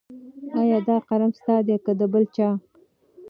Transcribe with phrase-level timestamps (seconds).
[0.59, 2.47] ایا دا قلم ستا دی که د بل چا؟